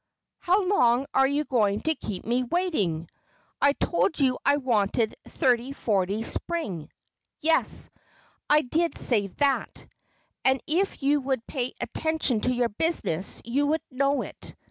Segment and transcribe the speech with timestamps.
[0.39, 3.07] how long are you going to keep me waiting?
[3.61, 6.89] I told you I wanted '3040 Spring.'
[7.39, 7.87] Yes!
[8.49, 9.85] I did say that!
[10.43, 14.55] and if you would pay attention to your business you would know it!